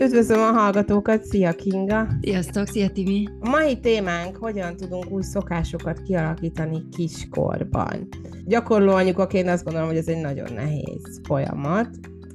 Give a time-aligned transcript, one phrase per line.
[0.00, 2.08] Üdvözlöm a hallgatókat, szia Kinga!
[2.20, 3.28] Sziasztok, szia Timi!
[3.40, 8.08] A mai témánk, hogyan tudunk új szokásokat kialakítani kiskorban.
[8.44, 11.88] Gyakorló anyukaként azt gondolom, hogy ez egy nagyon nehéz folyamat,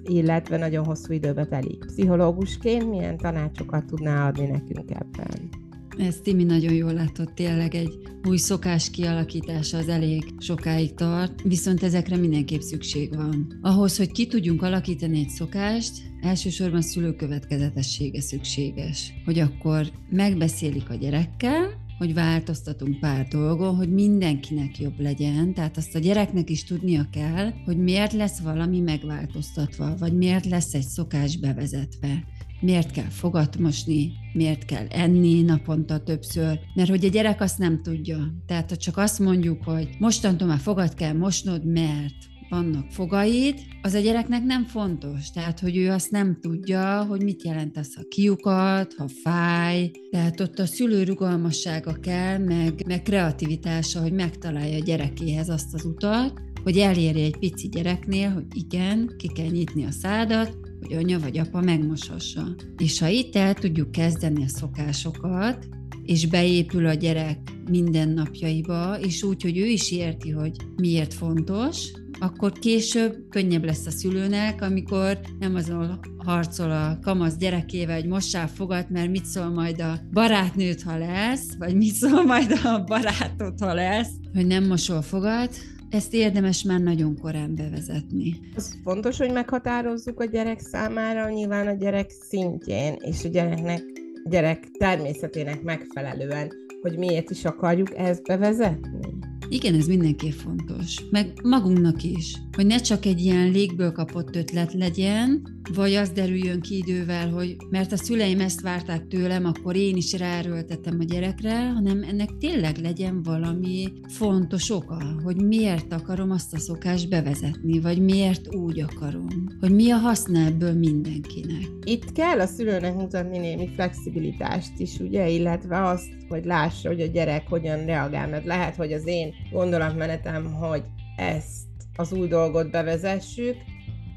[0.04, 1.86] illetve nagyon hosszú időbe telik.
[1.86, 5.63] Pszichológusként milyen tanácsokat tudná adni nekünk ebben?
[5.98, 11.84] Ez Timi nagyon jól látott, tényleg egy új szokás kialakítása az elég sokáig tart, viszont
[11.84, 13.60] ezekre mindenképp szükség van.
[13.62, 19.14] Ahhoz, hogy ki tudjunk alakítani egy szokást, elsősorban szülőkövetkezetessége szükséges.
[19.26, 25.96] Hogy akkor megbeszélik a gyerekkel, hogy változtatunk pár dolgon, hogy mindenkinek jobb legyen, tehát azt
[25.96, 31.38] a gyereknek is tudnia kell, hogy miért lesz valami megváltoztatva, vagy miért lesz egy szokás
[31.38, 32.24] bevezetve
[32.64, 38.34] miért kell fogatmosni, miért kell enni naponta többször, mert hogy a gyerek azt nem tudja.
[38.46, 42.16] Tehát ha csak azt mondjuk, hogy mostantól már fogat kell mosnod, mert
[42.50, 45.32] vannak fogaid, az a gyereknek nem fontos.
[45.32, 49.92] Tehát, hogy ő azt nem tudja, hogy mit jelent az, ha kiukat, ha fáj.
[50.12, 55.86] Tehát ott a szülő rugalmassága kell, meg, meg kreativitása, hogy megtalálja a gyerekéhez azt az
[55.86, 61.20] utat, hogy elérje egy pici gyereknél, hogy igen, ki kell nyitni a szádat, hogy anya
[61.20, 62.56] vagy apa megmosassa.
[62.78, 65.68] És ha itt el tudjuk kezdeni a szokásokat,
[66.04, 67.38] és beépül a gyerek
[67.70, 73.92] mindennapjaiba, és úgy, hogy ő is érti, hogy miért fontos, akkor később könnyebb lesz a
[73.92, 79.82] szülőnek, amikor nem azon harcol a kamasz gyerekével, hogy mossál fogat, mert mit szól majd
[79.82, 85.02] a barátnőt, ha lesz, vagy mit szól majd a barátod, ha lesz, hogy nem mosol
[85.02, 85.56] fogat,
[85.94, 88.40] ezt érdemes már nagyon korán bevezetni.
[88.56, 93.84] Az fontos, hogy meghatározzuk a gyerek számára, nyilván a gyerek szintjén, és a gyereknek,
[94.30, 99.33] gyerek természetének megfelelően, hogy miért is akarjuk ezt bevezetni.
[99.50, 101.04] Igen, ez mindenképp fontos.
[101.10, 105.42] Meg magunknak is, hogy ne csak egy ilyen légből kapott ötlet legyen,
[105.74, 110.14] vagy az derüljön ki idővel, hogy mert a szüleim ezt várták tőlem, akkor én is
[110.14, 116.60] ráerőltetem a gyerekre, hanem ennek tényleg legyen valami fontos oka, hogy miért akarom azt a
[116.60, 119.28] szokást bevezetni, vagy miért úgy akarom,
[119.60, 121.70] hogy mi a haszna ebből mindenkinek.
[121.84, 127.06] Itt kell a szülőnek mutatni némi flexibilitást is, ugye, illetve azt, hogy lássa, hogy a
[127.06, 130.84] gyerek hogyan reagál, mert lehet, hogy az én gondolatmenetem, hogy
[131.16, 133.56] ezt az új dolgot bevezessük,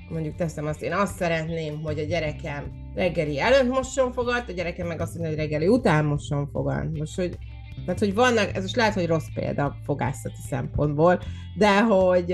[0.09, 4.87] mondjuk teszem azt, én azt szeretném, hogy a gyerekem reggeli előtt mosson fogat, a gyerekem
[4.87, 6.99] meg azt mondja, hogy reggeli után mosson fogat.
[6.99, 7.39] Most, hogy
[7.85, 11.21] tehát, hogy vannak, ez most lehet, hogy rossz példa fogászati szempontból,
[11.57, 12.31] de hogy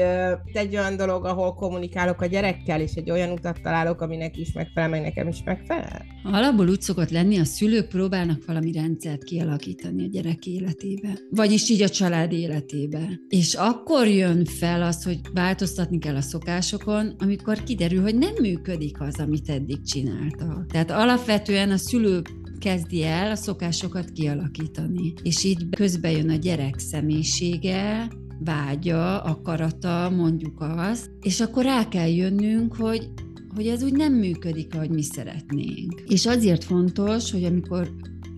[0.52, 4.88] egy olyan dolog, ahol kommunikálok a gyerekkel, és egy olyan utat találok, aminek is megfelel,
[4.88, 6.04] meg nekem is megfelel.
[6.22, 11.82] Alapból úgy szokott lenni, a szülők próbálnak valami rendszert kialakítani a gyerek életébe, vagyis így
[11.82, 13.20] a család életébe.
[13.28, 19.00] És akkor jön fel az, hogy változtatni kell a szokásokon, amikor kiderül, hogy nem működik
[19.00, 20.64] az, amit eddig csinálta.
[20.68, 22.22] Tehát alapvetően a szülő
[22.62, 25.12] kezdi el a szokásokat kialakítani.
[25.22, 28.08] És így közbe jön a gyerek személyisége,
[28.44, 33.10] vágya, akarata, mondjuk azt, és akkor rá kell jönnünk, hogy
[33.54, 36.02] hogy ez úgy nem működik, ahogy mi szeretnénk.
[36.06, 37.90] És azért fontos, hogy amikor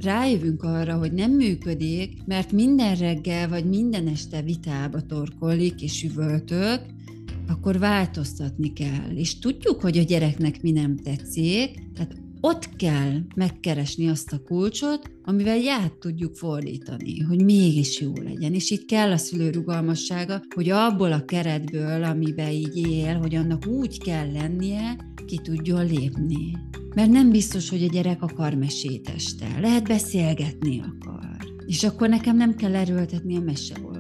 [0.03, 6.81] rájövünk arra, hogy nem működik, mert minden reggel vagy minden este vitába torkollik és üvöltök,
[7.49, 9.11] akkor változtatni kell.
[9.15, 15.11] És tudjuk, hogy a gyereknek mi nem tetszik, tehát ott kell megkeresni azt a kulcsot,
[15.23, 18.55] amivel ját tudjuk fordítani, hogy mégis jó legyen.
[18.55, 23.67] És itt kell a szülő rugalmassága, hogy abból a keretből, amiben így él, hogy annak
[23.67, 24.97] úgy kell lennie,
[25.27, 26.53] ki tudjon lépni.
[26.95, 29.61] Mert nem biztos, hogy a gyerek akar mesét este.
[29.61, 31.37] Lehet beszélgetni akar.
[31.67, 33.94] És akkor nekem nem kell erőltetni a meseolvasást.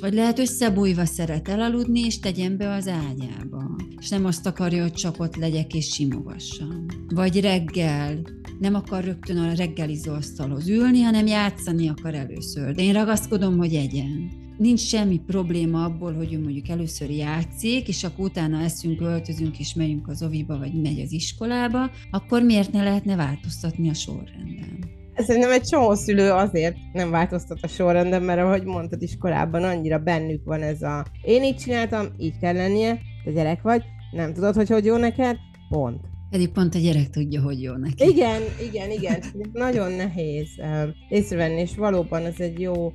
[0.00, 3.76] Vagy lehet összebújva szeret elaludni, és tegyen be az ágyába.
[4.00, 6.86] És nem azt akarja, hogy csak ott legyek és simogassam.
[7.08, 8.22] Vagy reggel
[8.58, 12.74] nem akar rögtön a reggelizó asztalhoz ülni, hanem játszani akar először.
[12.74, 14.30] De én ragaszkodom, hogy egyen
[14.60, 19.74] nincs semmi probléma abból, hogy ő mondjuk először játszik, és akkor utána eszünk, öltözünk, és
[19.74, 24.99] megyünk az oviba, vagy megy az iskolába, akkor miért ne lehetne változtatni a sorrenden?
[25.22, 29.98] Szerintem egy csomó szülő azért nem változtat a sorrendben, mert ahogy mondtad is korábban, annyira
[29.98, 34.54] bennük van ez a én így csináltam, így kell lennie, te gyerek vagy, nem tudod,
[34.54, 35.36] hogy hogy jó neked,
[35.68, 36.00] pont.
[36.30, 38.08] Pedig pont a gyerek tudja, hogy jó neki.
[38.08, 39.22] Igen, igen, igen.
[39.52, 40.48] Nagyon nehéz
[41.08, 42.92] észrevenni, és valóban ez egy jó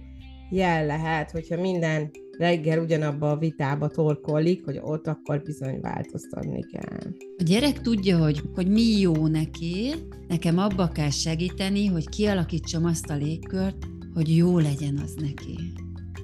[0.49, 7.11] jel lehet, hogyha minden reggel ugyanabba a vitába torkollik, hogy ott akkor bizony változtatni kell.
[7.37, 9.93] A gyerek tudja, hogy, hogy mi jó neki,
[10.27, 13.77] nekem abba kell segíteni, hogy kialakítsam azt a légkört,
[14.13, 15.57] hogy jó legyen az neki.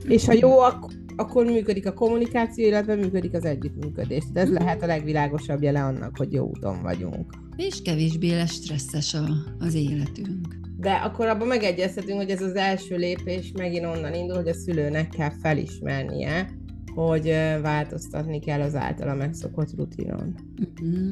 [0.08, 4.24] És ha jó, ak- akkor működik a kommunikáció, illetve működik az együttműködés.
[4.34, 4.54] De ez mm.
[4.54, 7.34] lehet a legvilágosabb jele annak, hogy jó úton vagyunk.
[7.56, 9.28] És kevésbé lesz stresszes a,
[9.60, 10.61] az életünk.
[10.82, 15.10] De akkor abban megegyezhetünk, hogy ez az első lépés megint onnan indul, hogy a szülőnek
[15.10, 16.50] kell felismernie,
[16.96, 17.24] hogy
[17.62, 20.36] változtatni kell az általa megszokott rutinon.
[20.60, 21.12] Uh-huh.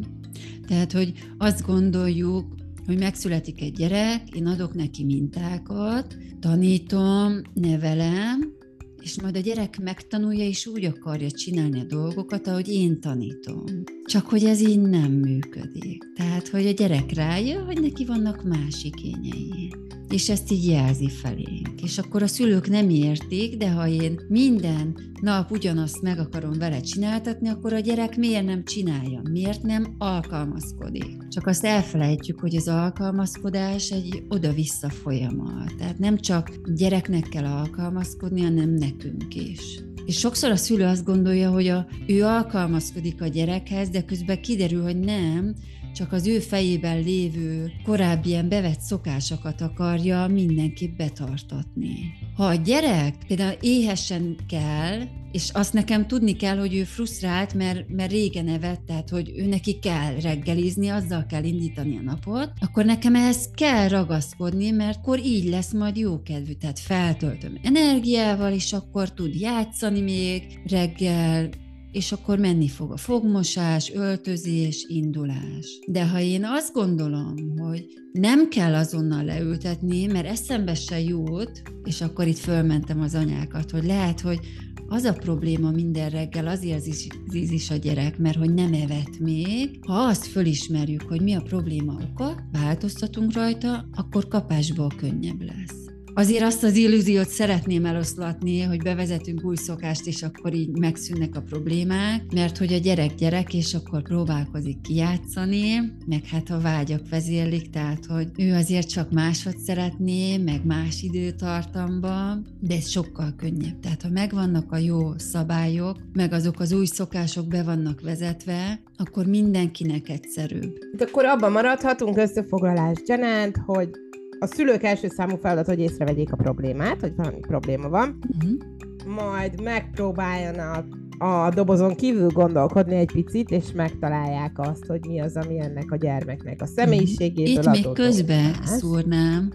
[0.67, 2.45] Tehát, hogy azt gondoljuk,
[2.85, 8.57] hogy megszületik egy gyerek, én adok neki mintákat, tanítom, nevelem,
[9.01, 13.63] és majd a gyerek megtanulja, és úgy akarja csinálni a dolgokat, ahogy én tanítom.
[14.05, 16.03] Csak hogy ez így nem működik.
[16.15, 19.71] Tehát, hogy a gyerek rájön, hogy neki vannak más igényei
[20.09, 21.81] és ezt így jelzi felénk.
[21.83, 26.79] És akkor a szülők nem értik, de ha én minden nap ugyanazt meg akarom vele
[26.79, 29.21] csináltatni, akkor a gyerek miért nem csinálja?
[29.31, 31.27] Miért nem alkalmazkodik?
[31.29, 35.75] Csak azt elfelejtjük, hogy az alkalmazkodás egy oda-vissza folyamat.
[35.77, 39.79] Tehát nem csak gyereknek kell alkalmazkodni, hanem nekünk is.
[40.05, 44.83] És sokszor a szülő azt gondolja, hogy a, ő alkalmazkodik a gyerekhez, de közben kiderül,
[44.83, 45.55] hogy nem,
[45.93, 51.97] csak az ő fejében lévő korábbi ilyen bevett szokásokat akarja mindenképp betartatni.
[52.35, 55.01] Ha a gyerek például éhesen kell,
[55.31, 59.45] és azt nekem tudni kell, hogy ő frusztrált, mert, mert régen evett, tehát hogy ő
[59.45, 65.19] neki kell reggelizni, azzal kell indítani a napot, akkor nekem ehhez kell ragaszkodni, mert akkor
[65.19, 71.49] így lesz majd jó kedvű, tehát feltöltöm energiával, és akkor tud játszani még reggel,
[71.91, 75.79] és akkor menni fog a fogmosás, öltözés, indulás.
[75.87, 82.01] De ha én azt gondolom, hogy nem kell azonnal leültetni, mert eszembe se jut, és
[82.01, 84.39] akkor itt fölmentem az anyákat, hogy lehet, hogy
[84.87, 86.83] az a probléma minden reggel, azért
[87.29, 89.79] zíz is a gyerek, mert hogy nem evett még.
[89.87, 95.88] Ha azt fölismerjük, hogy mi a probléma oka, változtatunk rajta, akkor kapásból könnyebb lesz.
[96.13, 101.41] Azért azt az illúziót szeretném eloszlatni, hogy bevezetünk új szokást, és akkor így megszűnnek a
[101.41, 107.69] problémák, mert hogy a gyerek gyerek, és akkor próbálkozik kijátszani, meg hát a vágyak vezérlik,
[107.69, 113.79] tehát hogy ő azért csak máshogy szeretné, meg más időtartamban, de ez sokkal könnyebb.
[113.79, 119.25] Tehát ha megvannak a jó szabályok, meg azok az új szokások be vannak vezetve, akkor
[119.25, 120.77] mindenkinek egyszerűbb.
[120.97, 123.89] De akkor abban maradhatunk összefoglalás gyanánt, hogy
[124.39, 129.15] a szülők első számú feladat, hogy észrevegyék a problémát, hogy valami probléma van, uh-huh.
[129.15, 130.85] majd megpróbáljanak
[131.17, 135.95] a dobozon kívül gondolkodni egy picit, és megtalálják azt, hogy mi az, ami ennek a
[135.95, 136.73] gyermeknek a mhm.
[136.73, 139.51] személyiségéből Itt még közbe szúrnám,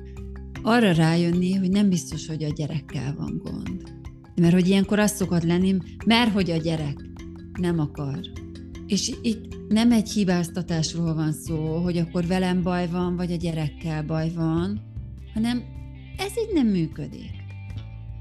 [0.62, 3.82] arra rájönni, hogy nem biztos, hogy a gyerekkel van gond.
[4.40, 5.76] Mert hogy ilyenkor azt szokott lenni,
[6.06, 6.96] mert hogy a gyerek
[7.60, 8.19] nem akar.
[8.86, 14.02] És itt nem egy hibáztatásról van szó, hogy akkor velem baj van, vagy a gyerekkel
[14.02, 14.81] baj van,
[15.34, 15.62] hanem
[16.16, 17.31] ez így nem működik.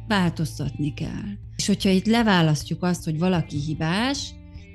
[0.08, 1.38] Változtatni kell.
[1.56, 4.34] És hogyha itt leválasztjuk azt, hogy valaki hibás,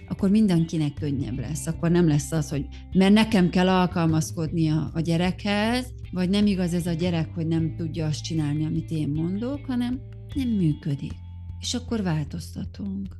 [0.08, 1.66] akkor mindenkinek könnyebb lesz.
[1.66, 6.86] Akkor nem lesz az, hogy mert nekem kell alkalmazkodnia a gyerekhez, vagy nem igaz ez
[6.86, 10.00] a gyerek, hogy nem tudja azt csinálni, amit én mondok, hanem
[10.34, 11.12] nem működik.
[11.60, 13.16] És akkor változtatunk.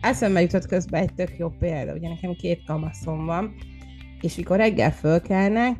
[0.00, 3.54] Eszembe jutott közben egy tök jó példa, ugye nekem két kamaszom van,
[4.20, 5.76] és mikor reggel fölkelnek,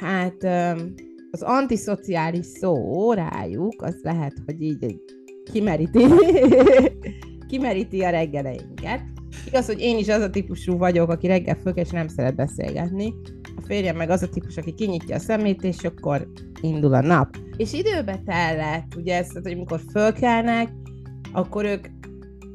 [0.00, 0.44] hát
[1.30, 4.96] az antiszociális szó rájuk, az lehet, hogy így
[5.52, 6.04] kimeríti,
[7.48, 9.02] kimeríti a reggeleinket.
[9.46, 13.14] Igaz, hogy én is az a típusú vagyok, aki reggel fölkel, és nem szeret beszélgetni.
[13.56, 16.28] A férjem meg az a típus, aki kinyitja a szemét, és akkor
[16.60, 17.36] indul a nap.
[17.56, 20.68] És időbe tellett, ugye ezt, hogy amikor fölkelnek,
[21.32, 21.86] akkor ők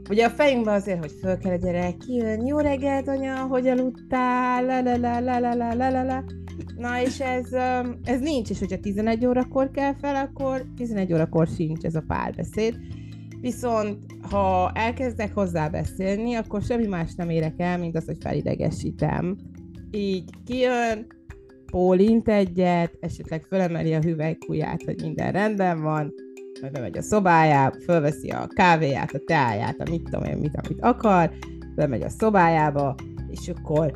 [0.10, 4.66] Ugye a fejünkben azért, hogy föl kell a gyerek, kijön, jó reggelt, anya, hogy aludtál,
[4.66, 6.24] la la la la la la la la la.
[6.78, 7.54] Na és ez,
[8.04, 12.76] ez nincs, és hogyha 11 órakor kell fel, akkor 11 órakor sincs ez a párbeszéd.
[13.42, 13.98] Viszont
[14.30, 19.38] ha elkezdek hozzá beszélni, akkor semmi más nem érek el, mint az, hogy felidegesítem.
[19.92, 21.08] Így kijön,
[21.72, 26.14] pólint egyet, esetleg fölemeli a hüvelykujját, hogy minden rendben van,
[26.62, 30.82] majd bemegy a szobájába, fölveszi a kávéját, a teáját, a mit tudom én, mit, amit
[30.82, 31.32] akar,
[31.76, 32.96] bemegy a szobájába,
[33.28, 33.92] és akkor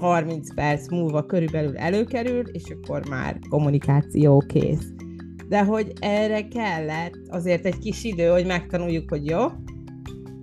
[0.00, 4.92] 30 perc múlva körülbelül előkerül, és akkor már kommunikáció kész.
[5.48, 9.46] De hogy erre kellett azért egy kis idő, hogy megtanuljuk, hogy jó,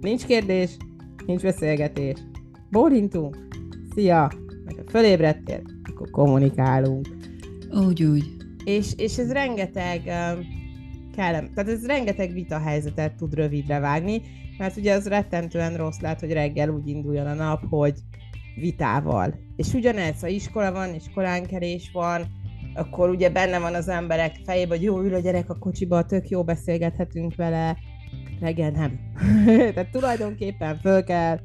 [0.02, 0.78] nincs kérdés,
[1.26, 2.18] nincs beszélgetés,
[2.72, 3.38] bólintunk,
[3.94, 4.32] szia,
[4.66, 7.08] meg ha fölébredtél, akkor kommunikálunk.
[7.72, 8.24] Úgy, úgy.
[8.64, 10.02] És, és ez rengeteg
[11.16, 11.54] kellem.
[11.54, 14.22] Tehát ez rengeteg vita helyzetet tud rövidre vágni,
[14.58, 17.94] mert ugye az rettentően rossz lehet, hogy reggel úgy induljon a nap, hogy
[18.56, 19.40] vitával.
[19.56, 22.26] És ugyanez, ha iskola van, és koránkerés van,
[22.74, 26.30] akkor ugye benne van az emberek fejében, hogy jó, ül a gyerek a kocsiba, tök
[26.30, 27.78] jó beszélgethetünk vele,
[28.40, 29.00] reggel nem.
[29.74, 31.40] Tehát tulajdonképpen föl kell,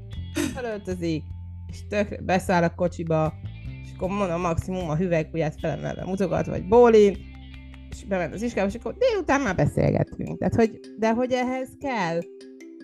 [0.55, 1.25] felöltözik,
[1.67, 3.35] és tök beszáll a kocsiba,
[3.83, 7.17] és akkor mondom maximum a hüvelykujját felemelve mutogat, vagy bólin,
[7.91, 10.39] és bement az iskába, és akkor délután már beszélgetünk.
[10.39, 12.21] Tehát, hogy, de hogy ehhez kell,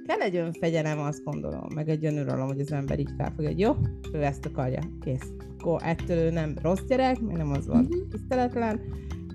[0.06, 3.76] kell egy önfegyelem, azt gondolom, meg egy önuralom, hogy az ember így felfogja, hogy jó,
[4.12, 5.32] ő ezt akarja, kész.
[5.58, 8.08] Akkor ettől ő nem rossz gyerek, mert nem az van uh-huh.
[8.10, 8.80] tiszteletlen,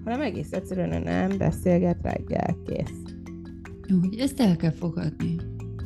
[0.04, 3.00] hanem egész egyszerűen ő nem beszélget reggel, kész.
[4.04, 5.36] Úgy, ezt el kell fogadni.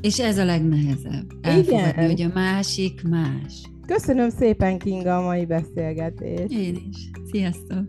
[0.01, 1.31] És ez a legnehezebb.
[1.41, 2.05] Elfogadni, Igen.
[2.05, 3.69] hogy a másik más.
[3.85, 6.51] Köszönöm szépen, Kinga, a mai beszélgetést.
[6.51, 7.09] Én is.
[7.31, 7.85] Sziasztok!